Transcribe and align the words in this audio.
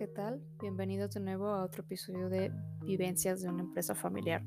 ¿qué 0.00 0.06
tal? 0.06 0.40
Bienvenidos 0.58 1.12
de 1.12 1.20
nuevo 1.20 1.48
a 1.48 1.62
otro 1.62 1.82
episodio 1.82 2.30
de 2.30 2.50
Vivencias 2.86 3.42
de 3.42 3.50
una 3.50 3.64
empresa 3.64 3.94
familiar. 3.94 4.42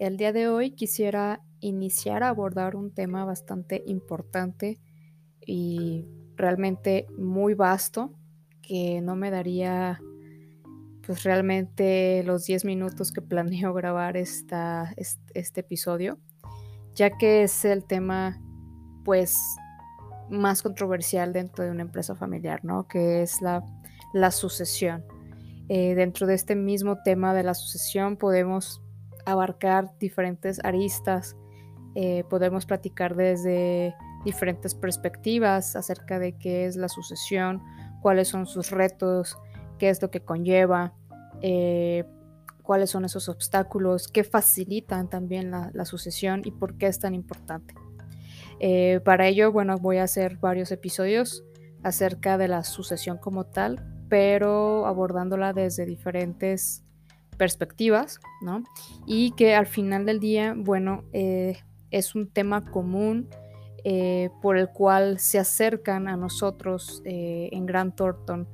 El 0.00 0.16
día 0.16 0.32
de 0.32 0.48
hoy 0.48 0.72
quisiera 0.72 1.40
iniciar 1.60 2.24
a 2.24 2.30
abordar 2.30 2.74
un 2.74 2.92
tema 2.92 3.24
bastante 3.24 3.84
importante 3.86 4.80
y 5.46 6.04
realmente 6.34 7.06
muy 7.16 7.54
vasto 7.54 8.12
que 8.60 9.00
no 9.00 9.14
me 9.14 9.30
daría 9.30 10.00
pues 11.06 11.22
realmente 11.22 12.24
los 12.24 12.44
10 12.44 12.64
minutos 12.64 13.12
que 13.12 13.22
planeo 13.22 13.72
grabar 13.72 14.16
esta, 14.16 14.92
este 14.96 15.60
episodio, 15.60 16.18
ya 16.92 17.16
que 17.16 17.44
es 17.44 17.64
el 17.64 17.84
tema 17.84 18.42
pues 19.04 19.38
más 20.28 20.60
controversial 20.60 21.32
dentro 21.32 21.64
de 21.64 21.70
una 21.70 21.82
empresa 21.82 22.16
familiar, 22.16 22.64
¿no? 22.64 22.88
Que 22.88 23.22
es 23.22 23.40
la 23.42 23.62
la 24.12 24.30
sucesión. 24.30 25.04
Eh, 25.72 25.94
dentro 25.94 26.26
de 26.26 26.34
este 26.34 26.56
mismo 26.56 26.98
tema 27.04 27.32
de 27.32 27.44
la 27.44 27.54
sucesión 27.54 28.16
podemos 28.16 28.82
abarcar 29.24 29.96
diferentes 30.00 30.58
aristas, 30.64 31.36
eh, 31.94 32.24
podemos 32.28 32.66
platicar 32.66 33.14
desde 33.14 33.94
diferentes 34.24 34.74
perspectivas 34.74 35.76
acerca 35.76 36.18
de 36.18 36.36
qué 36.36 36.66
es 36.66 36.74
la 36.74 36.88
sucesión, 36.88 37.62
cuáles 38.02 38.26
son 38.26 38.46
sus 38.46 38.70
retos, 38.70 39.38
qué 39.78 39.90
es 39.90 40.02
lo 40.02 40.10
que 40.10 40.24
conlleva, 40.24 40.92
eh, 41.40 42.04
cuáles 42.64 42.90
son 42.90 43.04
esos 43.04 43.28
obstáculos, 43.28 44.08
qué 44.08 44.24
facilitan 44.24 45.08
también 45.08 45.52
la, 45.52 45.84
sucesión 45.84 46.42
y 46.44 46.50
por 46.50 46.78
qué 46.78 46.88
es 46.88 46.98
tan 46.98 47.14
importante. 47.14 47.74
para 49.04 49.28
ello, 49.28 49.52
bueno, 49.52 49.78
voy 49.78 49.98
a 49.98 50.02
hacer 50.02 50.36
varios 50.38 50.72
episodios 50.72 51.44
acerca 51.84 52.38
de 52.38 52.48
la 52.48 52.64
sucesión 52.64 53.18
como 53.18 53.44
tal, 53.44 53.99
pero 54.10 54.86
abordándola 54.86 55.54
desde 55.54 55.86
diferentes 55.86 56.84
perspectivas, 57.38 58.20
¿no? 58.42 58.64
Y 59.06 59.30
que 59.30 59.54
al 59.54 59.66
final 59.66 60.04
del 60.04 60.20
día, 60.20 60.52
bueno, 60.54 61.04
eh, 61.14 61.56
es 61.90 62.14
un 62.14 62.28
tema 62.28 62.66
común 62.70 63.28
eh, 63.84 64.28
por 64.42 64.58
el 64.58 64.68
cual 64.68 65.18
se 65.20 65.38
acercan 65.38 66.06
a 66.08 66.16
nosotros 66.18 67.00
eh, 67.06 67.48
en 67.52 67.64
Grant 67.64 67.94
Thornton 67.94 68.46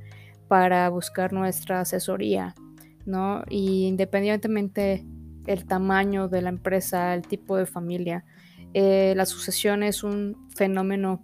para 0.47 0.89
buscar 0.91 1.33
nuestra 1.33 1.81
asesoría, 1.81 2.55
¿no? 3.07 3.43
Y 3.49 3.87
independientemente 3.87 5.05
el 5.47 5.65
tamaño 5.65 6.29
de 6.29 6.43
la 6.43 6.51
empresa, 6.51 7.15
el 7.15 7.27
tipo 7.27 7.57
de 7.57 7.67
familia, 7.67 8.25
la 8.75 9.25
sucesión 9.25 9.83
es 9.83 10.05
un 10.05 10.49
fenómeno 10.55 11.23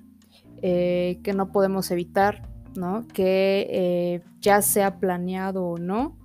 que 0.63 1.35
no 1.35 1.53
podemos 1.53 1.91
evitar, 1.91 2.49
que 3.13 3.67
eh, 3.71 4.23
ya 4.41 4.63
sea 4.63 4.99
planeado 4.99 5.65
o 5.65 5.79
no, 5.79 6.19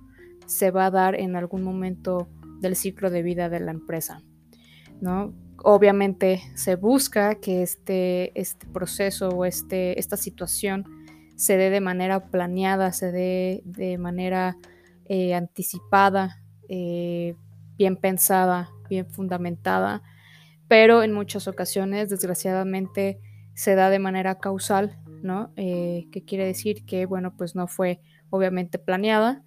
se 0.46 0.70
va 0.70 0.86
a 0.86 0.90
dar 0.90 1.14
en 1.14 1.36
algún 1.36 1.62
momento 1.62 2.28
del 2.60 2.74
ciclo 2.74 3.10
de 3.10 3.22
vida 3.22 3.48
de 3.48 3.60
la 3.60 3.70
empresa, 3.70 4.22
¿no? 5.00 5.34
Obviamente 5.62 6.40
se 6.54 6.76
busca 6.76 7.34
que 7.36 7.62
este, 7.62 8.38
este 8.38 8.66
proceso 8.66 9.28
o 9.28 9.44
este, 9.44 9.98
esta 9.98 10.16
situación 10.16 10.84
se 11.36 11.56
dé 11.56 11.70
de 11.70 11.80
manera 11.80 12.30
planeada, 12.30 12.92
se 12.92 13.12
dé 13.12 13.62
de 13.64 13.98
manera 13.98 14.56
eh, 15.06 15.34
anticipada, 15.34 16.42
eh, 16.68 17.34
bien 17.76 17.96
pensada, 17.96 18.70
bien 18.88 19.06
fundamentada, 19.06 20.02
pero 20.68 21.02
en 21.02 21.12
muchas 21.12 21.48
ocasiones, 21.48 22.10
desgraciadamente, 22.10 23.20
se 23.54 23.74
da 23.74 23.90
de 23.90 23.98
manera 23.98 24.38
causal 24.38 24.98
¿no? 25.22 25.52
Eh, 25.56 26.08
que 26.12 26.24
quiere 26.24 26.46
decir 26.46 26.84
que, 26.84 27.06
bueno, 27.06 27.34
pues 27.36 27.54
no 27.54 27.66
fue 27.66 28.00
obviamente 28.30 28.78
planeada 28.78 29.42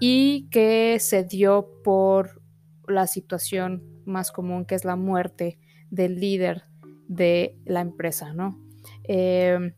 y 0.00 0.48
que 0.50 0.98
se 1.00 1.24
dio 1.24 1.70
por 1.82 2.42
la 2.86 3.06
situación 3.06 3.82
más 4.04 4.32
común 4.32 4.64
que 4.64 4.74
es 4.74 4.84
la 4.84 4.96
muerte 4.96 5.58
del 5.90 6.20
líder 6.20 6.64
de 7.08 7.56
la 7.64 7.80
empresa, 7.80 8.32
¿no? 8.32 8.58
Em, 9.04 9.74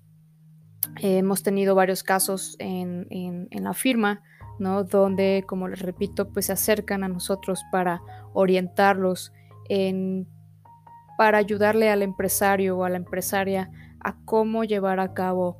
hemos 1.01 1.43
tenido 1.43 1.75
varios 1.75 2.03
casos 2.03 2.57
en, 2.59 3.07
en, 3.11 3.65
la 3.65 3.75
firma, 3.75 4.23
¿no? 4.59 4.85
Donde, 4.85 5.45
como 5.47 5.69
les 5.69 5.81
repito, 5.81 6.33
pues 6.33 6.47
se 6.47 6.53
acercan 6.53 7.05
a 7.05 7.09
nosotros 7.09 7.63
para 7.71 8.03
orientarlos 8.33 9.33
en, 9.69 10.29
para 11.17 11.39
ayudarle 11.39 11.91
al 11.91 12.03
empresario 12.03 12.79
o 12.79 12.85
a 12.85 12.91
la 12.91 12.97
empresaria 12.97 13.71
a 14.03 14.17
cómo 14.25 14.65
llevar 14.65 15.01
a 15.01 15.15
cabo 15.15 15.59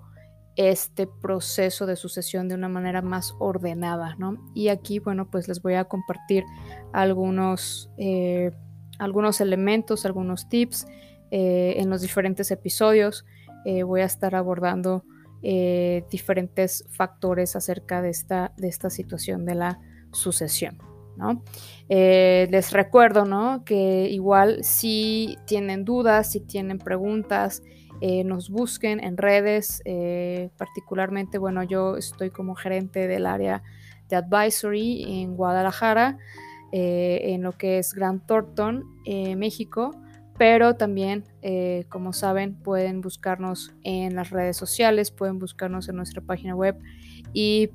este 0.57 1.07
proceso 1.07 1.87
de 1.87 1.97
sucesión 1.97 2.49
de 2.49 2.55
una 2.55 2.69
manera 2.69 3.03
más 3.03 3.35
ordenada, 3.39 4.17
¿no? 4.19 4.37
Y 4.55 4.69
aquí, 4.69 4.99
bueno, 4.99 5.31
pues 5.31 5.49
les 5.49 5.63
voy 5.63 5.75
a 5.75 5.85
compartir 5.85 6.45
algunos, 6.93 7.91
eh, 7.97 8.51
algunos 8.99 9.41
elementos, 9.41 10.05
algunos 10.05 10.49
tips 10.49 10.87
eh, 11.31 11.77
en 11.79 11.89
los 11.89 12.03
diferentes 12.03 12.51
episodios. 12.51 13.25
Eh, 13.65 13.85
voy 13.85 14.03
a 14.03 14.05
estar 14.07 14.35
abordando 14.35 15.05
diferentes 15.43 16.85
factores 16.91 17.57
acerca 17.57 18.03
de 18.03 18.11
esta, 18.11 18.53
de 18.59 18.69
esta 18.69 18.91
situación 18.91 19.47
de 19.47 19.55
la 19.55 19.81
sucesión. 20.13 20.77
¿no? 21.17 21.43
les 21.89 22.73
recuerdo 22.73 23.25
¿no? 23.25 23.65
que 23.65 24.09
igual 24.11 24.63
si 24.65 25.39
tienen 25.47 25.87
dudas, 25.87 26.31
si 26.31 26.41
tienen 26.41 26.79
preguntas, 26.79 27.63
eh, 28.01 28.25
nos 28.25 28.49
busquen 28.49 29.03
en 29.03 29.19
redes, 29.19 29.83
eh, 29.85 30.51
particularmente, 30.57 31.37
bueno, 31.37 31.63
yo 31.63 31.97
estoy 31.97 32.31
como 32.31 32.55
gerente 32.55 33.07
del 33.07 33.27
área 33.27 33.63
de 34.09 34.17
advisory 34.17 35.23
en 35.23 35.37
Guadalajara, 35.37 36.17
eh, 36.73 37.21
en 37.35 37.43
lo 37.43 37.53
que 37.53 37.79
es 37.79 37.93
Grand 37.93 38.25
Thornton, 38.25 38.85
México, 39.37 39.91
pero 40.39 40.75
también, 40.77 41.25
como 41.91 42.15
saben, 42.15 42.55
pueden 42.55 43.03
buscarnos 43.03 43.75
en 43.83 44.15
las 44.15 44.31
redes 44.31 44.57
sociales, 44.57 45.11
pueden 45.11 45.39
buscarnos 45.39 45.89
en 45.91 45.97
nuestra 45.97 46.23
página 46.23 46.55
web 46.55 46.79
y 47.35 47.69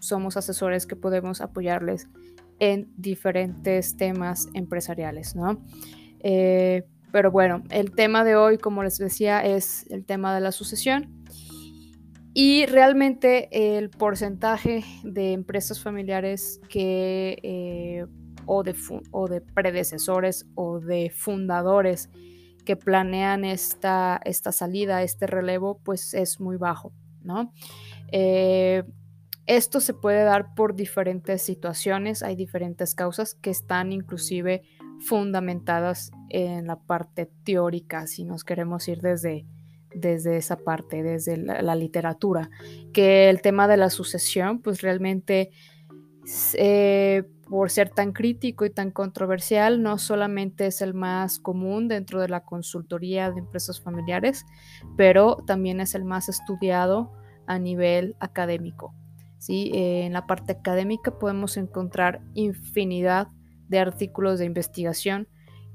somos 0.00 0.36
asesores 0.36 0.86
que 0.86 0.96
podemos 0.96 1.40
apoyarles 1.40 2.08
en 2.58 2.92
diferentes 2.96 3.96
temas 3.96 4.48
empresariales, 4.52 5.34
¿no? 5.34 5.62
Pero 7.12 7.30
bueno, 7.30 7.62
el 7.70 7.92
tema 7.92 8.24
de 8.24 8.36
hoy, 8.36 8.58
como 8.58 8.82
les 8.82 8.98
decía, 8.98 9.44
es 9.44 9.86
el 9.90 10.04
tema 10.04 10.34
de 10.34 10.40
la 10.40 10.52
sucesión. 10.52 11.24
Y 12.34 12.66
realmente 12.66 13.76
el 13.76 13.90
porcentaje 13.90 14.84
de 15.02 15.32
empresas 15.32 15.82
familiares 15.82 16.60
que, 16.68 17.38
eh, 17.42 18.06
o, 18.46 18.62
de 18.62 18.74
o, 19.10 19.26
de 19.26 19.40
predecesores 19.40 20.46
o 20.54 20.78
de 20.78 21.10
fundadores 21.10 22.10
que 22.64 22.76
planean 22.76 23.44
esta, 23.44 24.20
esta 24.24 24.52
salida, 24.52 25.02
este 25.02 25.26
relevo, 25.26 25.80
pues 25.82 26.14
es 26.14 26.38
muy 26.38 26.56
bajo, 26.58 26.92
¿no? 27.22 27.52
Eh, 28.12 28.84
esto 29.46 29.80
se 29.80 29.94
puede 29.94 30.24
dar 30.24 30.54
por 30.54 30.74
diferentes 30.74 31.40
situaciones, 31.40 32.22
hay 32.22 32.36
diferentes 32.36 32.94
causas 32.94 33.34
que 33.34 33.48
están 33.48 33.92
inclusive 33.92 34.62
fundamentadas 35.00 36.10
en 36.28 36.66
la 36.66 36.78
parte 36.78 37.30
teórica, 37.44 38.06
si 38.06 38.24
nos 38.24 38.44
queremos 38.44 38.88
ir 38.88 39.00
desde, 39.00 39.46
desde 39.94 40.36
esa 40.36 40.56
parte, 40.56 41.02
desde 41.02 41.36
la, 41.36 41.74
literatura, 41.74 42.50
que 42.92 43.30
el 43.30 43.40
tema 43.40 43.68
de 43.68 43.76
la 43.76 43.90
sucesión, 43.90 44.60
pues 44.60 44.82
realmente, 44.82 45.50
eh, 46.54 47.24
por 47.48 47.70
ser 47.70 47.90
tan 47.90 48.12
crítico 48.12 48.66
y 48.66 48.70
tan 48.70 48.90
controversial, 48.90 49.82
no 49.82 49.98
solamente 49.98 50.66
es 50.66 50.82
el 50.82 50.92
más 50.92 51.38
común 51.38 51.88
dentro 51.88 52.20
de 52.20 52.28
la 52.28 52.44
consultoría 52.44 53.30
de 53.30 53.40
empresas 53.40 53.80
familiares, 53.80 54.44
pero 54.96 55.42
también 55.46 55.80
es 55.80 55.94
el 55.94 56.04
más 56.04 56.28
estudiado 56.28 57.12
a 57.46 57.58
nivel 57.58 58.16
académico. 58.20 58.94
¿sí? 59.38 59.70
Eh, 59.72 60.04
en 60.04 60.12
la 60.12 60.26
parte 60.26 60.52
académica 60.52 61.18
podemos 61.18 61.56
encontrar 61.56 62.20
infinidad 62.34 63.28
de 63.68 63.78
artículos 63.78 64.38
de 64.38 64.46
investigación 64.46 65.28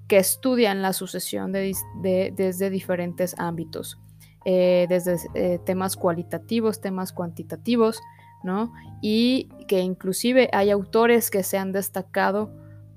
que 0.07 0.17
estudian 0.17 0.81
la 0.81 0.93
sucesión 0.93 1.51
desde 1.51 2.69
diferentes 2.69 3.35
ámbitos, 3.37 3.99
eh, 4.45 4.85
desde 4.89 5.17
eh, 5.33 5.59
temas 5.65 5.95
cualitativos, 5.95 6.81
temas 6.81 7.13
cuantitativos, 7.13 7.99
¿no? 8.43 8.73
Y 9.01 9.49
que 9.67 9.79
inclusive 9.79 10.49
hay 10.51 10.69
autores 10.69 11.31
que 11.31 11.43
se 11.43 11.57
han 11.57 11.71
destacado 11.71 12.53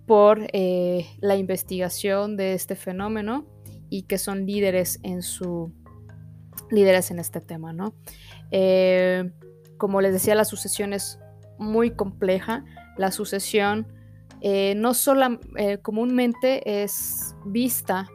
por 0.06 0.46
eh, 0.52 1.06
la 1.20 1.36
investigación 1.36 2.36
de 2.36 2.54
este 2.54 2.74
fenómeno 2.74 3.46
y 3.88 4.02
que 4.02 4.18
son 4.18 4.44
líderes 4.46 4.98
en 5.02 5.22
su 5.22 5.72
líderes 6.70 7.12
en 7.12 7.20
este 7.20 7.40
tema, 7.40 7.72
¿no? 7.72 7.94
como 9.78 10.00
les 10.00 10.12
decía, 10.12 10.34
la 10.34 10.44
sucesión 10.44 10.92
es 10.92 11.20
muy 11.58 11.90
compleja. 11.90 12.64
La 12.96 13.10
sucesión 13.10 13.86
eh, 14.40 14.74
no 14.76 14.94
solo 14.94 15.38
eh, 15.56 15.78
comúnmente 15.78 16.82
es 16.82 17.34
vista 17.44 18.08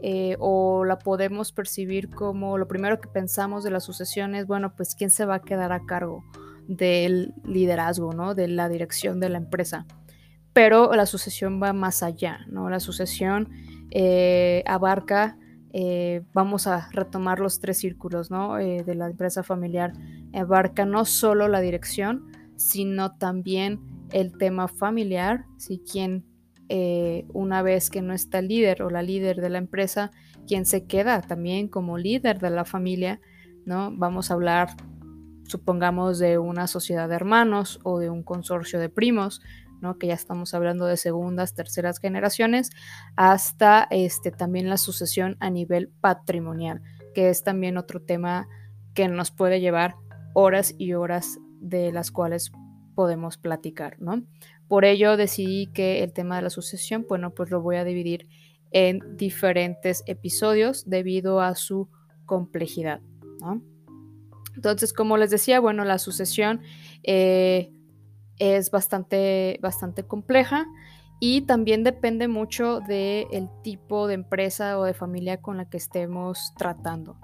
eh, 0.00 0.36
o 0.38 0.84
la 0.84 0.98
podemos 0.98 1.52
percibir 1.52 2.10
como 2.10 2.58
lo 2.58 2.68
primero 2.68 3.00
que 3.00 3.08
pensamos 3.08 3.64
de 3.64 3.70
la 3.70 3.80
sucesión 3.80 4.34
es, 4.34 4.46
bueno, 4.46 4.74
pues 4.76 4.94
quién 4.94 5.10
se 5.10 5.24
va 5.24 5.36
a 5.36 5.42
quedar 5.42 5.72
a 5.72 5.84
cargo 5.86 6.24
del 6.66 7.34
liderazgo, 7.44 8.12
¿no? 8.12 8.34
De 8.34 8.48
la 8.48 8.68
dirección 8.68 9.20
de 9.20 9.28
la 9.28 9.38
empresa. 9.38 9.86
Pero 10.52 10.92
la 10.94 11.06
sucesión 11.06 11.62
va 11.62 11.72
más 11.72 12.02
allá, 12.02 12.40
¿no? 12.48 12.68
La 12.68 12.80
sucesión 12.80 13.48
eh, 13.90 14.62
abarca, 14.66 15.38
vamos 16.34 16.66
a 16.66 16.90
retomar 16.90 17.40
los 17.40 17.58
tres 17.58 17.78
círculos, 17.78 18.30
¿no? 18.30 18.56
de 18.56 18.94
la 18.94 19.06
empresa 19.06 19.42
familiar, 19.42 19.94
abarca 20.34 20.84
no 20.84 21.06
solo 21.06 21.48
la 21.48 21.60
dirección, 21.60 22.26
sino 22.56 23.16
también 23.16 23.80
el 24.12 24.36
tema 24.36 24.68
familiar, 24.68 25.44
si 25.58 25.78
quien 25.78 26.24
eh, 26.68 27.26
una 27.32 27.62
vez 27.62 27.90
que 27.90 28.02
no 28.02 28.14
está 28.14 28.38
el 28.38 28.48
líder 28.48 28.82
o 28.82 28.90
la 28.90 29.02
líder 29.02 29.40
de 29.40 29.50
la 29.50 29.58
empresa, 29.58 30.10
quien 30.46 30.64
se 30.64 30.86
queda 30.86 31.20
también 31.20 31.68
como 31.68 31.98
líder 31.98 32.38
de 32.38 32.50
la 32.50 32.64
familia, 32.64 33.20
¿no? 33.66 33.90
Vamos 33.94 34.30
a 34.30 34.34
hablar, 34.34 34.70
supongamos, 35.44 36.18
de 36.18 36.38
una 36.38 36.66
sociedad 36.66 37.08
de 37.08 37.14
hermanos 37.14 37.78
o 37.84 37.98
de 37.98 38.10
un 38.10 38.22
consorcio 38.22 38.80
de 38.80 38.88
primos, 38.88 39.42
¿no? 39.80 39.98
Que 39.98 40.06
ya 40.06 40.14
estamos 40.14 40.54
hablando 40.54 40.86
de 40.86 40.96
segundas, 40.96 41.54
terceras 41.54 41.98
generaciones, 41.98 42.70
hasta 43.16 43.86
este, 43.90 44.30
también 44.30 44.68
la 44.68 44.78
sucesión 44.78 45.36
a 45.40 45.50
nivel 45.50 45.90
patrimonial, 46.00 46.80
que 47.14 47.28
es 47.28 47.42
también 47.42 47.76
otro 47.76 48.00
tema 48.00 48.48
que 48.94 49.08
nos 49.08 49.30
puede 49.30 49.60
llevar 49.60 49.96
horas 50.34 50.74
y 50.78 50.94
horas 50.94 51.38
de 51.60 51.92
las 51.92 52.10
cuales 52.10 52.50
podemos 52.94 53.36
platicar, 53.36 54.00
¿no? 54.00 54.22
Por 54.68 54.84
ello 54.84 55.16
decidí 55.16 55.66
que 55.68 56.02
el 56.02 56.12
tema 56.12 56.36
de 56.36 56.42
la 56.42 56.50
sucesión, 56.50 57.06
bueno, 57.08 57.34
pues 57.34 57.50
lo 57.50 57.60
voy 57.60 57.76
a 57.76 57.84
dividir 57.84 58.28
en 58.70 59.16
diferentes 59.16 60.02
episodios 60.06 60.88
debido 60.88 61.40
a 61.40 61.54
su 61.54 61.88
complejidad. 62.24 63.00
Entonces, 64.54 64.92
como 64.92 65.16
les 65.16 65.30
decía, 65.30 65.60
bueno, 65.60 65.84
la 65.84 65.98
sucesión 65.98 66.62
eh, 67.02 67.72
es 68.38 68.70
bastante, 68.70 69.58
bastante 69.62 70.04
compleja 70.04 70.66
y 71.20 71.42
también 71.42 71.84
depende 71.84 72.28
mucho 72.28 72.80
del 72.80 73.48
tipo 73.62 74.06
de 74.06 74.14
empresa 74.14 74.78
o 74.78 74.84
de 74.84 74.94
familia 74.94 75.40
con 75.40 75.56
la 75.56 75.68
que 75.68 75.76
estemos 75.76 76.52
tratando. 76.56 77.16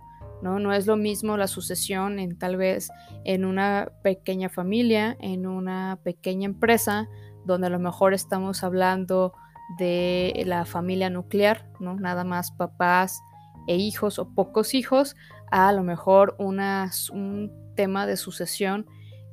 ¿No? 0.42 0.58
no 0.58 0.72
es 0.72 0.86
lo 0.86 0.96
mismo 0.96 1.36
la 1.36 1.46
sucesión 1.46 2.18
en 2.18 2.38
tal 2.38 2.56
vez 2.56 2.90
en 3.24 3.44
una 3.44 3.92
pequeña 4.02 4.48
familia, 4.48 5.16
en 5.20 5.46
una 5.46 5.98
pequeña 6.02 6.46
empresa, 6.46 7.08
donde 7.44 7.68
a 7.68 7.70
lo 7.70 7.78
mejor 7.78 8.14
estamos 8.14 8.62
hablando 8.62 9.32
de 9.78 10.42
la 10.46 10.64
familia 10.64 11.10
nuclear, 11.10 11.68
¿no? 11.78 11.94
Nada 11.96 12.24
más 12.24 12.52
papás 12.52 13.20
e 13.66 13.76
hijos 13.76 14.18
o 14.18 14.34
pocos 14.34 14.74
hijos, 14.74 15.14
a, 15.50 15.72
lo 15.72 15.82
mejor 15.82 16.36
un 16.38 17.52
tema 17.74 18.06
de 18.06 18.16
sucesión 18.16 18.86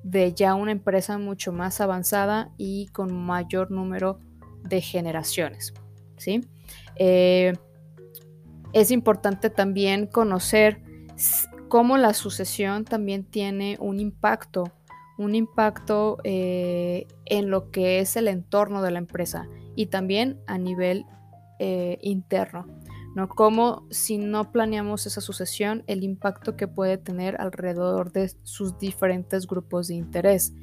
de 0.05 0.33
ya 0.33 0.53
una 0.53 0.71
empresa 0.71 1.17
mucho 1.17 1.51
más 1.51 1.81
avanzada 1.81 2.51
y 2.57 2.87
con 2.89 3.25
mayor 3.25 3.71
número 3.71 4.19
de 4.61 4.79
generaciones. 4.79 5.73
¿sí? 6.17 6.41
Eh, 6.95 7.53
es 8.71 8.91
importante 8.91 9.49
también 9.49 10.05
conocer 10.05 10.83
cómo 11.69 11.97
la 11.97 12.13
sucesión 12.13 12.85
también 12.85 13.23
tiene 13.23 13.77
un 13.79 13.99
impacto 13.99 14.71
un 15.17 15.35
impacto 15.35 16.17
eh, 16.23 17.07
en 17.25 17.49
lo 17.49 17.71
que 17.71 17.99
es 17.99 18.15
el 18.15 18.27
entorno 18.27 18.81
de 18.81 18.91
la 18.91 18.99
empresa 18.99 19.47
y 19.75 19.87
también 19.87 20.39
a 20.47 20.57
nivel 20.57 21.05
eh, 21.59 21.97
interno. 22.01 22.67
¿no? 23.15 23.29
Como 23.29 23.87
si 23.91 24.17
no 24.17 24.51
planeamos 24.51 25.05
esa 25.05 25.21
sucesión, 25.21 25.83
el 25.87 26.03
impacto 26.03 26.57
que 26.57 26.67
puede 26.67 26.97
tener 26.97 27.39
alrededor 27.39 28.11
de 28.11 28.29
sus 28.43 28.77
diferentes 28.77 29.47
grupos 29.47 29.87
de 29.87 29.95
interés. 29.95 30.53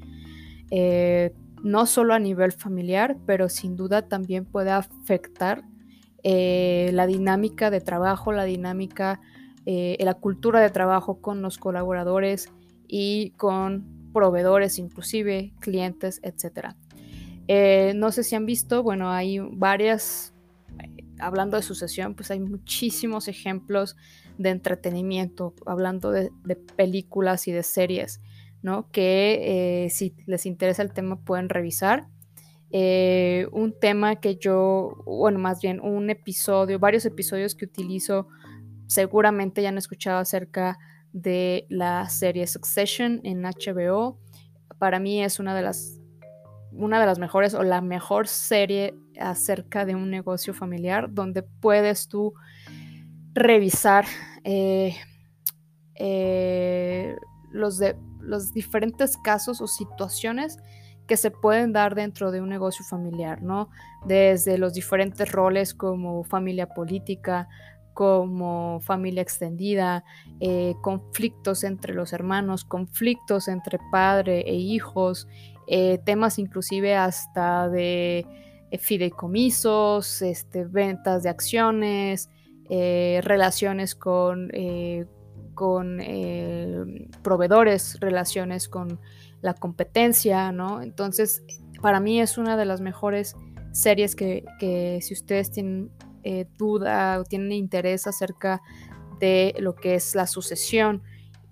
Eh, 0.70 1.34
no 1.62 1.87
solo 1.87 2.12
a 2.12 2.19
nivel 2.19 2.52
familiar, 2.52 3.16
pero 3.25 3.48
sin 3.48 3.76
duda 3.76 4.08
también 4.08 4.44
puede 4.44 4.70
afectar 4.70 5.64
la 6.25 7.06
dinámica 7.08 7.70
de 7.70 7.81
trabajo, 7.81 8.31
la 8.31 8.44
dinámica, 8.44 9.20
la 9.64 10.14
cultura 10.14 10.60
de 10.60 10.70
trabajo 10.70 11.20
con 11.20 11.42
los 11.42 11.58
colaboradores 11.58 12.52
y 12.88 13.30
con 13.32 14.02
proveedores, 14.12 14.78
inclusive 14.78 15.52
clientes, 15.60 16.20
etc. 16.22 16.74
Eh, 17.48 17.92
no 17.96 18.12
sé 18.12 18.22
si 18.22 18.36
han 18.36 18.46
visto, 18.46 18.82
bueno, 18.82 19.10
hay 19.10 19.38
varias, 19.38 20.34
eh, 20.78 21.04
hablando 21.18 21.56
de 21.56 21.62
sucesión, 21.62 22.14
pues 22.14 22.30
hay 22.30 22.40
muchísimos 22.40 23.28
ejemplos 23.28 23.96
de 24.38 24.50
entretenimiento, 24.50 25.54
hablando 25.66 26.10
de, 26.10 26.30
películas 26.76 27.48
y 27.48 27.52
de 27.52 27.62
series, 27.62 28.20
¿no? 28.62 28.90
Que 28.90 29.84
eh, 29.84 29.90
si 29.90 30.14
les 30.26 30.46
interesa 30.46 30.82
el 30.82 30.92
tema 30.92 31.16
pueden 31.24 31.48
revisar. 31.48 32.08
un 33.52 33.74
tema 33.78 34.16
que 34.16 34.36
yo, 34.36 35.02
bueno, 35.04 35.38
más 35.38 35.60
bien 35.60 35.80
un 35.80 36.08
episodio, 36.10 36.78
varios 36.78 37.04
episodios 37.04 37.54
que 37.54 37.66
utilizo, 37.66 38.28
seguramente 38.87 39.62
ya 39.62 39.69
han 39.69 39.79
escuchado 39.79 40.19
acerca 40.19 40.79
de 41.12 41.67
la 41.69 42.08
serie 42.08 42.46
Succession 42.46 43.20
en 43.25 43.43
HBO. 43.43 44.19
Para 44.79 44.99
mí 44.99 45.23
es 45.23 45.38
una 45.38 45.55
de 45.55 45.62
las 45.62 45.99
una 46.75 46.99
de 47.00 47.06
las 47.06 47.19
mejores 47.19 47.55
o 47.55 47.62
la 47.62 47.81
mejor 47.81 48.26
serie 48.26 48.94
acerca 49.20 49.84
de 49.84 49.94
un 49.94 50.11
negocio 50.11 50.55
familiar 50.55 51.12
donde 51.12 51.43
puedes 51.43 52.08
tú 52.08 52.34
revisar 53.34 54.06
eh, 54.44 54.96
eh, 55.94 57.14
los, 57.50 57.79
de, 57.79 57.96
los 58.20 58.52
diferentes 58.52 59.17
casos 59.19 59.61
o 59.61 59.67
situaciones 59.67 60.58
que 61.06 61.17
se 61.17 61.31
pueden 61.31 61.73
dar 61.73 61.94
dentro 61.94 62.31
de 62.31 62.40
un 62.40 62.49
negocio 62.49 62.84
familiar, 62.84 63.43
¿no? 63.43 63.69
Desde 64.06 64.56
los 64.56 64.73
diferentes 64.73 65.31
roles 65.31 65.75
como 65.75 66.25
familia 66.25 66.69
política, 66.69 67.49
como 67.94 68.80
familia 68.80 69.22
extendida, 69.22 70.04
eh, 70.40 70.74
conflictos 70.82 71.64
entre 71.64 71.94
los 71.94 72.12
hermanos, 72.12 72.64
conflictos 72.64 73.48
entre 73.48 73.78
padre 73.90 74.40
e 74.46 74.54
hijos, 74.54 75.28
eh, 75.66 75.98
temas 76.04 76.38
inclusive 76.38 76.96
hasta 76.96 77.68
de 77.68 78.26
eh, 78.70 78.78
fideicomisos, 78.78 80.22
este, 80.22 80.64
ventas 80.64 81.22
de 81.22 81.30
acciones, 81.30 82.30
relaciones 82.68 83.94
con, 83.94 84.50
con 85.52 85.98
proveedores, 87.22 88.00
relaciones 88.00 88.67
con 88.67 88.98
la 89.43 89.52
competencia, 89.52 90.52
¿no? 90.52 90.81
Entonces, 90.81 91.43
para 91.82 92.00
mí 92.00 92.19
es 92.19 92.38
una 92.38 92.56
de 92.56 92.64
las 92.64 92.81
mejores 92.81 93.36
series 93.72 94.17
que, 94.17 94.46
que 94.58 95.00
si 95.02 95.12
ustedes 95.12 95.50
tienen 95.50 95.90
eh, 96.22 96.46
duda 96.56 97.20
o 97.20 97.24
tienen 97.24 97.52
interés 97.52 98.06
acerca 98.06 98.62
de 99.19 99.55
lo 99.58 99.74
que 99.74 99.94
es 99.94 100.14
la 100.14 100.26
sucesión 100.26 101.02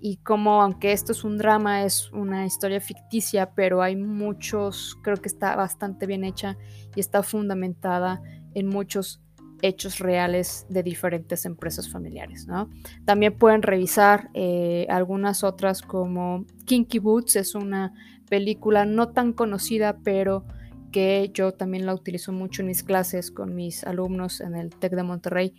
y 0.00 0.16
como 0.16 0.62
aunque 0.62 0.92
esto 0.92 1.12
es 1.12 1.24
un 1.24 1.36
drama, 1.36 1.84
es 1.84 2.10
una 2.12 2.46
historia 2.46 2.80
ficticia, 2.80 3.54
pero 3.54 3.82
hay 3.82 3.96
muchos, 3.96 4.96
creo 5.02 5.18
que 5.18 5.28
está 5.28 5.54
bastante 5.56 6.06
bien 6.06 6.24
hecha 6.24 6.56
y 6.96 7.00
está 7.00 7.22
fundamentada 7.22 8.22
en 8.54 8.66
muchos 8.66 9.20
hechos 9.62 9.98
reales 9.98 10.66
de 10.70 10.82
diferentes 10.82 11.44
empresas 11.44 11.90
familiares. 11.90 12.46
¿no? 12.46 12.70
También 13.04 13.36
pueden 13.36 13.60
revisar 13.60 14.30
eh, 14.32 14.86
algunas 14.88 15.44
otras 15.44 15.82
como 15.82 16.46
Kinky 16.64 16.98
Boots, 16.98 17.36
es 17.36 17.54
una 17.54 17.92
película 18.30 18.86
no 18.86 19.10
tan 19.10 19.34
conocida, 19.34 19.98
pero 20.02 20.46
que 20.90 21.30
yo 21.32 21.52
también 21.52 21.86
la 21.86 21.94
utilizo 21.94 22.32
mucho 22.32 22.62
en 22.62 22.68
mis 22.68 22.82
clases 22.82 23.30
con 23.30 23.54
mis 23.54 23.84
alumnos 23.84 24.40
en 24.40 24.54
el 24.54 24.70
TEC 24.70 24.92
de 24.94 25.02
Monterrey, 25.02 25.54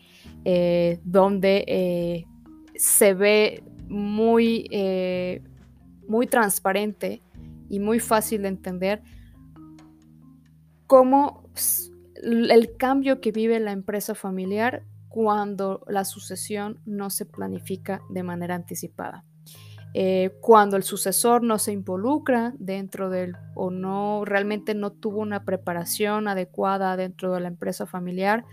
eh, 0.46 1.00
donde 1.04 1.64
eh, 1.68 2.26
se 2.76 3.14
ve 3.14 3.64
muy, 3.88 4.68
eh, 4.72 5.42
muy 6.08 6.28
transparente 6.28 7.22
y 7.70 7.80
muy 7.80 8.00
fácil 8.00 8.44
de 8.44 8.50
entender 8.50 9.02
cómo 10.88 11.44
el 12.24 12.76
cambio 12.78 13.22
que 13.22 13.32
vive 13.32 13.60
la 13.60 13.72
empresa 13.72 14.14
familiar 14.14 14.84
cuando 15.08 15.84
la 15.88 16.06
sucesión 16.06 16.80
no 16.86 17.10
se 17.10 17.26
planifica 17.26 18.02
de 18.10 18.24
manera 18.24 18.56
anticipada. 18.56 19.26
Eh, 19.94 20.32
cuando 20.40 20.78
el 20.78 20.84
sucesor 20.84 21.44
no 21.44 21.60
se 21.60 21.74
involucra 21.74 22.54
dentro 22.58 23.10
del 23.10 23.36
o 23.56 23.72
no 23.72 24.24
realmente 24.24 24.74
no 24.74 24.92
tuvo 24.92 25.20
una 25.20 25.44
preparación 25.44 26.30
adecuada 26.30 26.96
dentro 26.96 27.34
de 27.34 27.42
la 27.42 27.50
empresa 27.50 27.86
familiar 27.86 28.46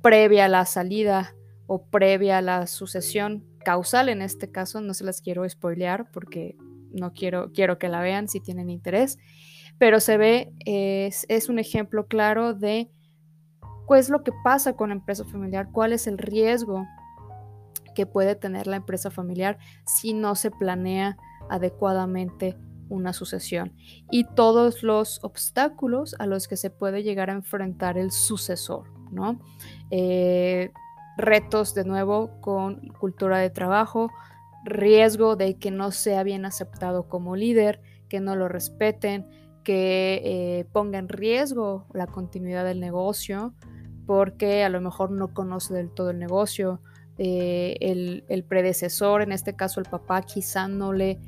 previa 0.00 0.46
a 0.46 0.48
la 0.48 0.64
salida 0.64 1.34
o 1.66 1.84
previa 1.84 2.38
a 2.38 2.42
la 2.42 2.66
sucesión 2.66 3.44
causal 3.62 4.08
en 4.08 4.22
este 4.22 4.50
caso 4.50 4.80
no 4.80 4.94
se 4.94 5.04
las 5.04 5.20
quiero 5.20 5.46
spoilear 5.46 6.10
porque 6.10 6.56
no 6.92 7.12
quiero 7.12 7.52
quiero 7.52 7.78
que 7.78 7.90
la 7.90 8.00
vean 8.00 8.28
si 8.28 8.40
tienen 8.40 8.70
interés 8.70 9.18
pero 9.76 10.00
se 10.00 10.16
ve 10.16 10.54
es, 10.64 11.26
es 11.28 11.50
un 11.50 11.58
ejemplo 11.58 12.06
claro 12.06 12.54
de 12.54 12.90
¿Qué 13.86 13.98
es 13.98 14.08
lo 14.08 14.22
que 14.22 14.32
pasa 14.42 14.74
con 14.74 14.88
la 14.88 14.94
empresa 14.94 15.24
familiar? 15.24 15.68
¿Cuál 15.70 15.92
es 15.92 16.06
el 16.06 16.18
riesgo 16.18 16.86
que 17.94 18.06
puede 18.06 18.34
tener 18.34 18.66
la 18.66 18.76
empresa 18.76 19.10
familiar 19.10 19.58
si 19.86 20.12
no 20.12 20.34
se 20.34 20.50
planea 20.50 21.16
adecuadamente 21.48 22.56
una 22.88 23.12
sucesión? 23.12 23.72
Y 24.10 24.24
todos 24.34 24.82
los 24.82 25.22
obstáculos 25.22 26.14
a 26.18 26.26
los 26.26 26.48
que 26.48 26.56
se 26.56 26.70
puede 26.70 27.02
llegar 27.02 27.30
a 27.30 27.34
enfrentar 27.34 27.96
el 27.96 28.10
sucesor, 28.10 28.92
¿no? 29.10 29.40
Eh, 29.90 30.70
retos 31.16 31.74
de 31.74 31.84
nuevo 31.84 32.40
con 32.40 32.88
cultura 33.00 33.38
de 33.38 33.50
trabajo, 33.50 34.10
riesgo 34.64 35.36
de 35.36 35.58
que 35.58 35.70
no 35.70 35.92
sea 35.92 36.22
bien 36.22 36.44
aceptado 36.44 37.08
como 37.08 37.36
líder, 37.36 37.80
que 38.08 38.20
no 38.20 38.34
lo 38.36 38.48
respeten, 38.48 39.26
que 39.62 40.20
eh, 40.24 40.66
ponga 40.72 40.98
en 40.98 41.08
riesgo 41.08 41.86
la 41.92 42.06
continuidad 42.06 42.64
del 42.64 42.80
negocio, 42.80 43.54
porque 44.06 44.64
a 44.64 44.68
lo 44.68 44.80
mejor 44.80 45.10
no 45.10 45.32
conoce 45.32 45.74
del 45.74 45.90
todo 45.90 46.10
el 46.10 46.18
negocio. 46.18 46.80
Eh, 47.18 47.76
el, 47.80 48.24
el, 48.28 48.44
predecesor, 48.44 49.22
en 49.22 49.32
este 49.32 49.54
caso 49.54 49.80
el 49.80 49.86
papá, 49.86 50.22
quizá 50.22 50.68
no 50.68 50.92
le 50.92 51.18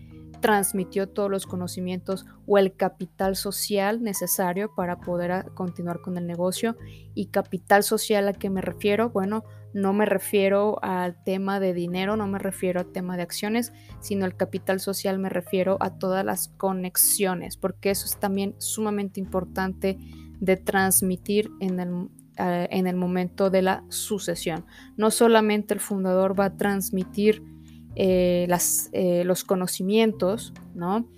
transmitió 0.41 1.09
todos 1.09 1.31
los 1.31 1.47
conocimientos 1.47 2.27
o 2.47 2.59
el 2.59 2.75
capital 2.75 3.37
social 3.37 4.03
necesario 4.03 4.75
para 4.75 5.01
poder 5.01 5.47
continuar 5.55 6.01
con 6.01 6.17
el 6.19 6.27
negocio. 6.27 6.77
Y 7.15 7.27
capital 7.27 7.83
social 7.83 8.29
a 8.29 8.33
qué 8.33 8.51
me 8.51 8.61
refiero? 8.61 9.11
Bueno, 9.11 9.45
no 9.73 9.93
me 9.93 10.07
refiero 10.07 10.79
al 10.83 11.23
tema 11.25 11.61
de 11.61 11.75
dinero, 11.75 12.17
no 12.17 12.27
me 12.27 12.39
refiero 12.39 12.81
al 12.81 12.93
tema 12.93 13.17
de 13.17 13.23
acciones, 13.23 13.73
sino 14.01 14.25
el 14.25 14.37
capital 14.37 14.81
social 14.81 15.19
me 15.19 15.29
refiero 15.29 15.77
a 15.81 15.99
todas 15.99 16.25
las 16.25 16.49
conexiones, 16.49 17.57
porque 17.57 17.91
eso 17.91 18.07
es 18.07 18.17
también 18.19 18.55
sumamente 18.59 19.21
importante 19.21 19.99
de 20.41 20.57
transmitir 20.57 21.51
en 21.61 21.81
el, 21.81 22.09
eh, 22.39 22.69
en 22.71 22.87
el 22.87 22.97
momento 22.97 23.51
de 23.51 23.63
la 23.63 23.85
sucesión. 23.89 24.65
No 24.97 25.11
solamente 25.11 25.75
el 25.75 25.81
fundador 25.81 26.39
va 26.39 26.47
a 26.47 26.57
transmitir 26.57 27.43
eh, 27.95 28.47
las, 28.49 28.91
eh, 28.93 29.25
los 29.25 29.45
conocimientos, 29.45 30.53
¿no? 30.75 31.09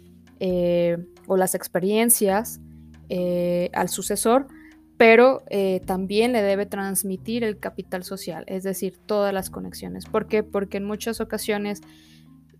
o 1.27 1.37
las 1.37 1.57
experiencias 1.57 2.61
al 3.73 3.89
sucesor, 3.89 4.47
pero 4.97 5.43
también 5.85 6.31
le 6.31 6.43
debe 6.43 6.65
transmitir 6.65 7.43
el 7.43 7.59
capital 7.59 8.05
social, 8.05 8.45
es 8.47 8.63
decir, 8.63 8.99
todas 9.05 9.35
las 9.35 9.51
conexiones. 9.51 10.07
¿Por 10.07 10.29
qué? 10.29 10.45
Porque 10.45 10.77
en 10.77 10.85
muchas 10.85 11.21
ocasiones 11.21 11.81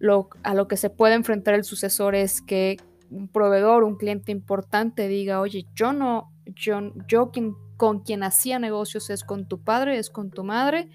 lo, 0.01 0.29
a 0.43 0.55
lo 0.55 0.67
que 0.67 0.77
se 0.77 0.91
puede 0.91 1.15
enfrentar 1.15 1.55
el 1.55 1.63
sucesor 1.63 2.17
es 2.17 2.43
que 2.43 2.79
un 3.11 3.29
proveedor, 3.29 3.85
un 3.85 3.97
cliente 3.97 4.33
importante 4.33 5.07
diga, 5.07 5.41
oye, 5.41 5.67
yo 5.77 5.93
no, 5.93 6.33
yo, 6.47 6.93
yo 7.07 7.31
quien, 7.31 7.55
con 7.79 8.01
quien 8.01 8.25
hacía 8.25 8.59
negocios 8.59 9.09
es 9.09 9.25
con 9.25 9.47
tu 9.47 9.63
padre, 9.63 9.99
es 9.99 10.11
con 10.11 10.31
tu 10.31 10.45
madre, 10.45 10.91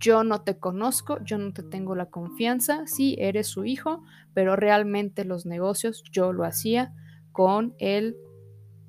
yo 0.00 0.24
no 0.24 0.40
te 0.40 0.58
conozco, 0.58 1.22
yo 1.22 1.38
no 1.38 1.52
te 1.52 1.62
tengo 1.62 1.94
la 1.94 2.06
confianza, 2.06 2.86
sí, 2.86 3.16
eres 3.18 3.46
su 3.46 3.66
hijo, 3.66 4.02
pero 4.34 4.56
realmente 4.56 5.24
los 5.26 5.46
negocios 5.46 6.02
yo 6.10 6.32
lo 6.32 6.44
hacía 6.44 6.94
con 7.32 7.74
el 7.78 8.16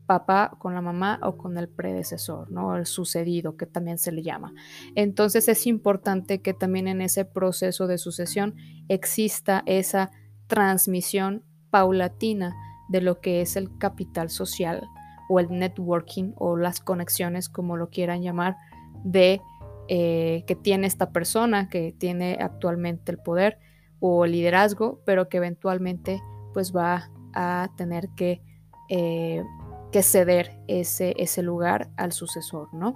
papá 0.06 0.56
con 0.58 0.74
la 0.74 0.82
mamá 0.82 1.20
o 1.22 1.38
con 1.38 1.58
el 1.58 1.68
predecesor, 1.68 2.50
¿no? 2.50 2.78
El 2.78 2.86
sucedido, 2.86 3.58
que 3.58 3.66
también 3.66 3.98
se 3.98 4.14
le 4.14 4.24
llama. 4.24 4.54
Entonces 4.96 5.50
es 5.50 5.68
importante 5.68 6.42
que 6.42 6.54
también 6.54 6.88
en 6.88 7.02
ese 7.02 7.26
proceso 7.26 7.88
de 7.88 7.98
sucesión 7.98 8.56
exista 8.88 9.64
esa 9.66 10.12
transmisión 10.48 11.44
paulatina 11.72 12.56
de 12.88 13.02
lo 13.02 13.20
que 13.20 13.42
es 13.42 13.58
el 13.58 13.78
capital 13.78 14.30
social 14.30 14.88
o 15.30 15.40
el 15.40 15.50
networking 15.50 16.34
o 16.36 16.58
las 16.58 16.80
conexiones, 16.80 17.50
como 17.50 17.78
lo 17.78 17.90
quieran 17.90 18.22
llamar, 18.22 18.56
de 19.04 19.42
eh, 19.88 20.44
que 20.48 20.56
tiene 20.56 20.88
esta 20.88 21.12
persona 21.12 21.70
que 21.70 21.94
tiene 21.98 22.38
actualmente 22.42 23.12
el 23.12 23.20
poder 23.20 23.60
o 24.00 24.26
el 24.26 24.32
liderazgo, 24.32 25.02
pero 25.06 25.30
que 25.30 25.38
eventualmente 25.38 26.22
pues 26.54 26.76
va 26.76 27.10
a 27.34 27.70
tener 27.78 28.10
que 28.16 28.42
eh, 28.90 29.44
que 29.92 30.04
ceder 30.04 30.60
ese, 30.68 31.14
ese 31.18 31.42
lugar 31.42 31.90
al 31.96 32.12
sucesor, 32.12 32.74
¿no? 32.74 32.96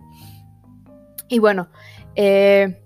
Y 1.29 1.39
bueno, 1.39 1.69
eh, 2.15 2.81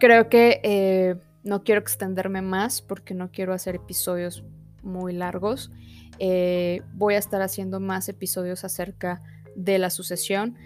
creo 0.00 0.30
que 0.30 1.20
no 1.44 1.62
quiero 1.64 1.80
extenderme 1.80 2.42
más 2.42 2.80
porque 2.80 3.14
no 3.14 3.30
quiero 3.30 3.52
hacer 3.52 3.74
episodios 3.74 4.44
muy 4.82 5.12
largos. 5.12 5.70
Eh, 6.18 6.82
voy 6.94 7.14
a 7.14 7.18
estar 7.18 7.42
haciendo 7.42 7.80
más 7.80 8.08
episodios 8.08 8.64
acerca 8.64 9.22
de 9.54 9.78
la 9.78 9.90
sucesión. 9.90 10.56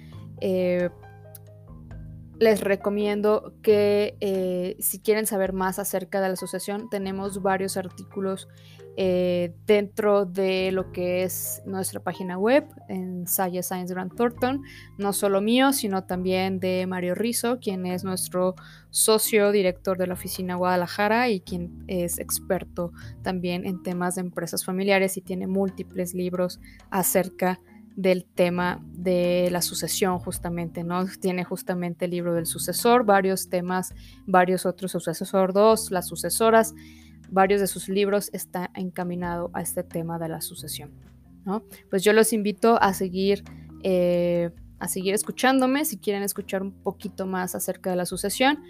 Les 2.43 2.61
recomiendo 2.61 3.55
que 3.63 4.77
si 4.81 4.99
quieren 4.99 5.27
saber 5.27 5.53
más 5.53 5.79
acerca 5.79 6.21
de 6.21 6.29
la 6.31 6.37
sucesión, 6.37 6.91
tenemos 6.91 7.41
varios 7.41 7.77
artículos 7.77 8.49
eh, 8.97 9.55
dentro 9.67 10.27
de 10.27 10.71
lo 10.71 10.93
que 10.93 11.23
es 11.23 11.63
nuestra 11.65 12.01
página 12.01 12.37
web 12.37 12.67
en 12.89 13.27
Saya 13.27 13.63
Science 13.63 13.95
Grant 13.95 14.15
Thornton, 14.17 14.63
no 14.99 15.15
solo 15.15 15.41
mío, 15.41 15.73
sino 15.73 16.05
también 16.05 16.61
de 16.61 16.87
Mario 16.87 17.15
Rizzo, 17.15 17.59
quien 17.59 17.87
es 17.87 18.05
nuestro 18.05 18.55
socio 18.91 19.51
director 19.51 19.97
de 19.97 20.09
la 20.09 20.15
oficina 20.15 20.57
Guadalajara 20.57 21.31
y 21.31 21.41
quien 21.41 21.85
es 21.87 22.19
experto 22.19 22.93
también 23.23 23.65
en 23.65 23.83
temas 23.83 24.17
de 24.17 24.23
empresas 24.23 24.63
familiares 24.63 25.17
y 25.17 25.23
tiene 25.23 25.47
múltiples 25.47 26.13
libros 26.13 26.61
acerca 26.91 27.61
del 27.97 28.25
tema 28.25 28.81
de 28.85 29.49
la 29.51 29.63
sucesión 29.63 30.19
justamente, 30.19 30.85
¿no? 30.85 31.07
Tiene 31.21 31.45
justamente 31.45 32.07
el 32.07 32.13
libro 32.13 32.35
del 32.35 32.47
sucesor, 32.47 33.05
varios 33.05 33.49
temas, 33.49 33.95
varios 34.27 34.67
otros 34.67 34.93
sucesor 34.93 35.53
2, 35.53 35.91
las 35.91 36.09
sucesoras, 36.09 36.75
varios 37.31 37.61
de 37.61 37.67
sus 37.67 37.89
libros 37.89 38.31
está 38.33 38.71
encaminado 38.75 39.51
a 39.55 39.63
este 39.63 39.83
tema 39.83 40.19
de 40.19 40.29
la 40.29 40.41
sucesión. 40.41 40.93
¿no? 41.45 41.65
Pues 41.91 42.05
yo 42.05 42.13
los 42.13 42.33
invito 42.33 42.81
a 42.81 42.95
seguir, 42.95 43.43
eh, 43.83 44.51
a 44.79 44.89
seguir 44.89 45.15
escuchándome 45.15 45.85
si 45.85 45.99
quieren 45.99 46.23
escuchar 46.23 46.63
un 46.63 46.73
poquito 46.73 47.27
más 47.27 47.55
acerca 47.55 47.91
de 47.91 47.97
la 47.97 48.07
sucesión. 48.07 48.63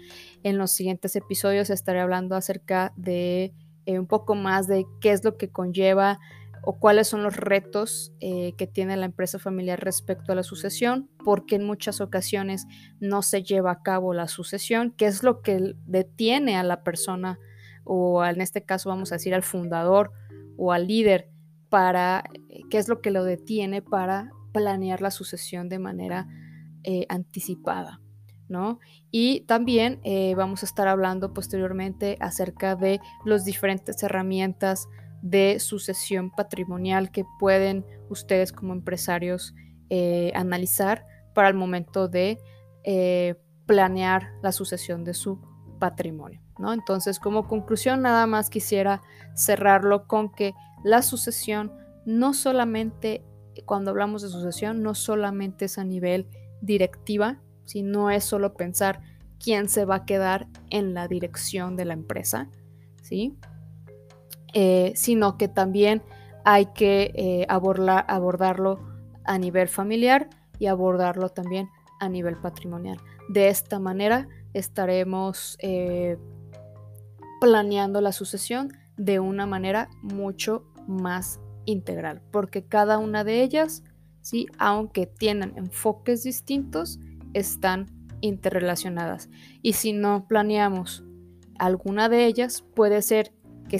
En 0.43 0.57
los 0.57 0.71
siguientes 0.71 1.15
episodios 1.15 1.69
estaré 1.69 1.99
hablando 1.99 2.35
acerca 2.35 2.93
de 2.95 3.53
eh, 3.85 3.99
un 3.99 4.07
poco 4.07 4.35
más 4.35 4.67
de 4.67 4.85
qué 5.01 5.11
es 5.11 5.23
lo 5.23 5.37
que 5.37 5.49
conlleva 5.49 6.19
o 6.65 6.79
cuáles 6.79 7.09
son 7.09 7.23
los 7.23 7.35
retos 7.35 8.13
eh, 8.21 8.53
que 8.57 8.67
tiene 8.67 8.95
la 8.95 9.05
empresa 9.05 9.37
familiar 9.37 9.83
respecto 9.83 10.31
a 10.31 10.35
la 10.35 10.43
sucesión, 10.43 11.09
porque 11.23 11.55
en 11.55 11.65
muchas 11.65 11.99
ocasiones 11.99 12.65
no 13.01 13.21
se 13.21 13.43
lleva 13.43 13.71
a 13.71 13.81
cabo 13.83 14.13
la 14.13 14.29
sucesión, 14.29 14.93
qué 14.97 15.07
es 15.07 15.23
lo 15.23 15.41
que 15.41 15.75
detiene 15.85 16.55
a 16.55 16.63
la 16.63 16.81
persona 16.83 17.37
o 17.83 18.23
en 18.23 18.39
este 18.39 18.63
caso 18.63 18.87
vamos 18.87 19.11
a 19.11 19.15
decir 19.15 19.35
al 19.35 19.43
fundador 19.43 20.13
o 20.55 20.71
al 20.71 20.87
líder 20.87 21.29
para 21.67 22.23
eh, 22.49 22.61
qué 22.69 22.77
es 22.77 22.87
lo 22.87 23.01
que 23.01 23.11
lo 23.11 23.25
detiene 23.25 23.81
para 23.81 24.31
planear 24.53 25.01
la 25.01 25.11
sucesión 25.11 25.67
de 25.67 25.79
manera 25.79 26.27
eh, 26.83 27.05
anticipada. 27.09 27.99
¿no? 28.47 28.79
Y 29.09 29.41
también 29.47 29.99
vamos 30.35 30.61
a 30.61 30.65
estar 30.67 30.87
hablando 30.87 31.33
posteriormente 31.33 32.17
acerca 32.19 32.75
de 32.75 32.99
las 33.25 33.45
diferentes 33.45 34.03
herramientas 34.03 34.87
de 35.23 35.59
sucesión 35.59 36.29
patrimonial 36.29 37.09
que 37.09 37.25
pueden 37.39 37.85
ustedes 38.09 38.51
como 38.51 38.73
empresarios 38.73 39.55
analizar 40.35 41.05
para 41.33 41.47
el 41.47 41.55
momento 41.55 42.07
de 42.07 42.37
planear 43.65 44.29
la 44.41 44.51
sucesión 44.51 45.03
de 45.03 45.13
su 45.13 45.39
patrimonio. 45.79 46.41
Entonces, 46.71 47.19
como 47.19 47.47
conclusión, 47.47 48.01
nada 48.01 48.27
más 48.27 48.49
quisiera 48.49 49.01
cerrarlo 49.33 50.07
con 50.07 50.31
que 50.31 50.53
la 50.83 51.01
sucesión 51.01 51.71
no 52.05 52.33
solamente, 52.33 53.23
cuando 53.65 53.91
hablamos 53.91 54.21
de 54.21 54.29
sucesión, 54.29 54.83
no 54.83 54.93
solamente 54.93 55.65
es 55.65 55.77
a 55.77 55.83
nivel 55.83 56.27
directiva, 56.61 57.41
sino 57.65 58.11
es 58.11 58.25
solo 58.25 58.53
pensar 58.55 59.01
quién 59.39 59.69
se 59.69 59.85
va 59.85 59.95
a 59.95 60.05
quedar 60.05 60.47
en 60.69 60.93
la 60.93 61.07
dirección 61.07 61.75
de 61.75 61.85
la 61.85 61.93
empresa, 61.93 62.49
¿sí? 63.01 63.37
Eh, 64.53 64.93
sino 64.95 65.37
que 65.37 65.47
también 65.47 66.03
hay 66.45 66.67
que 66.67 67.11
eh, 67.15 67.45
abordarlo 67.49 68.79
a 69.23 69.37
nivel 69.37 69.67
familiar 69.67 70.29
y 70.59 70.67
abordarlo 70.67 71.29
también 71.29 71.69
a 71.99 72.09
nivel 72.09 72.37
patrimonial. 72.37 72.99
De 73.29 73.47
esta 73.47 73.79
manera 73.79 74.27
estaremos 74.53 75.57
eh, 75.59 76.17
planeando 77.41 77.99
la 78.01 78.11
sucesión 78.11 78.71
de 78.97 79.19
una 79.19 79.47
manera 79.47 79.89
mucho 80.01 80.65
más 80.87 81.39
integral, 81.65 82.21
porque 82.31 82.65
cada 82.65 82.97
una 82.99 83.23
de 83.23 83.41
ellas, 83.41 83.83
¿sí? 84.21 84.47
aunque 84.59 85.07
tienen 85.07 85.53
enfoques 85.57 86.23
distintos, 86.23 86.99
están 87.33 87.87
interrelacionadas. 88.21 89.29
Y 89.61 89.73
si 89.73 89.93
no 89.93 90.27
planeamos 90.27 91.03
alguna 91.57 92.09
de 92.09 92.25
ellas, 92.25 92.63
puede 92.75 93.01
ser 93.01 93.33
que 93.69 93.79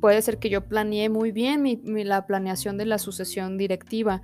puede 0.00 0.22
ser 0.22 0.38
que 0.38 0.50
yo 0.50 0.66
planeé 0.68 1.08
muy 1.08 1.32
bien 1.32 1.80
la 1.84 2.26
planeación 2.26 2.76
de 2.76 2.86
la 2.86 2.98
sucesión 2.98 3.56
directiva. 3.56 4.22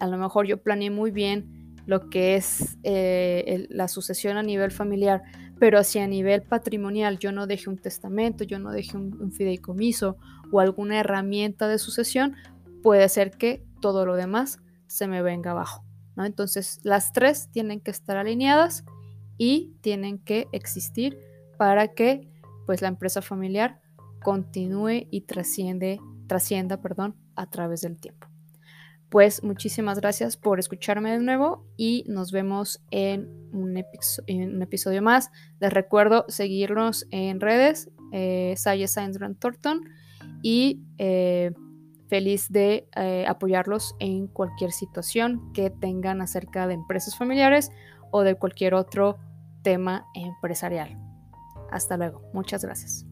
A 0.00 0.06
lo 0.06 0.16
mejor 0.16 0.46
yo 0.46 0.62
planeé 0.62 0.90
muy 0.90 1.10
bien 1.10 1.76
lo 1.86 2.10
que 2.10 2.36
es 2.36 2.78
eh, 2.82 3.66
la 3.70 3.88
sucesión 3.88 4.36
a 4.36 4.42
nivel 4.42 4.70
familiar, 4.70 5.22
pero 5.58 5.82
si 5.84 5.98
a 5.98 6.06
nivel 6.06 6.42
patrimonial 6.42 7.18
yo 7.18 7.32
no 7.32 7.46
deje 7.46 7.70
un 7.70 7.78
testamento, 7.78 8.44
yo 8.44 8.58
no 8.58 8.70
deje 8.70 8.96
un, 8.96 9.32
fideicomiso 9.32 10.16
o 10.52 10.60
alguna 10.60 11.00
herramienta 11.00 11.66
de 11.66 11.78
sucesión, 11.78 12.36
puede 12.82 13.08
ser 13.08 13.30
que 13.30 13.64
todo 13.80 14.06
lo 14.06 14.16
demás 14.16 14.60
se 14.86 15.08
me 15.08 15.22
venga 15.22 15.52
abajo. 15.52 15.84
¿no? 16.16 16.24
Entonces 16.24 16.80
las 16.84 17.12
tres 17.12 17.48
tienen 17.50 17.80
que 17.80 17.90
estar 17.90 18.16
alineadas 18.16 18.84
y 19.38 19.74
tienen 19.80 20.18
que 20.18 20.46
existir 20.52 21.18
para 21.56 21.88
que 21.88 22.28
pues 22.66 22.82
la 22.82 22.88
empresa 22.88 23.22
familiar 23.22 23.80
continúe 24.22 25.06
y 25.10 25.22
trasciende, 25.22 26.00
trascienda 26.26 26.80
perdón, 26.80 27.16
a 27.34 27.48
través 27.48 27.82
del 27.82 27.98
tiempo. 27.98 28.28
Pues 29.08 29.42
muchísimas 29.42 30.00
gracias 30.00 30.36
por 30.36 30.58
escucharme 30.58 31.12
de 31.12 31.20
nuevo 31.20 31.64
y 31.78 32.04
nos 32.08 32.30
vemos 32.30 32.82
en 32.90 33.30
un, 33.52 33.76
episodio 33.76 35.00
más. 35.00 35.30
Les 35.60 35.72
recuerdo 35.72 36.26
seguirnos 36.28 37.06
en 37.10 37.40
redes, 37.40 37.90
eh, 38.12 38.54
Science 38.56 39.18
Thornton 39.38 39.80
y 40.42 40.82
eh, 40.98 41.52
feliz 42.08 42.50
de 42.50 42.88
eh, 42.96 43.24
apoyarlos 43.26 43.94
en 43.98 44.26
cualquier 44.26 44.72
situación 44.72 45.52
que 45.54 45.70
tengan 45.70 46.20
acerca 46.20 46.66
de 46.66 46.74
empresas 46.74 47.16
familiares 47.16 47.70
o 48.10 48.22
de 48.22 48.34
cualquier 48.34 48.74
otro 48.74 49.16
tema 49.62 50.06
empresarial. 50.14 50.98
Hasta 51.70 51.96
luego. 51.96 52.22
Muchas 52.34 52.62
gracias. 52.62 53.07